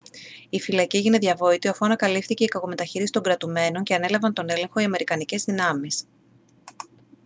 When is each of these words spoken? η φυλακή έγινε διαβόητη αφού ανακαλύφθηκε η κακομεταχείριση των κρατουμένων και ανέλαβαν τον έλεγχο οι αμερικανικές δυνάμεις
η 0.49 0.59
φυλακή 0.59 0.97
έγινε 0.97 1.17
διαβόητη 1.17 1.67
αφού 1.67 1.85
ανακαλύφθηκε 1.85 2.43
η 2.43 2.47
κακομεταχείριση 2.47 3.11
των 3.11 3.23
κρατουμένων 3.23 3.83
και 3.83 3.93
ανέλαβαν 3.95 4.33
τον 4.33 4.49
έλεγχο 4.49 4.79
οι 4.79 4.83
αμερικανικές 4.83 5.43
δυνάμεις 5.43 6.03